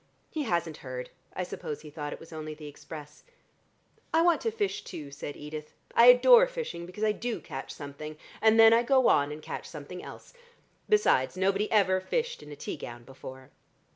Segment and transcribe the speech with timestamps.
[0.31, 3.23] He hasn't heard: I suppose he thought it was only the express."
[4.11, 5.73] "I want to fish too," said Edith.
[5.95, 9.69] "I adore fishing because I do catch something, and then I go on and catch
[9.69, 10.33] something else.
[10.89, 13.51] Besides nobody ever fished in a tea gown before."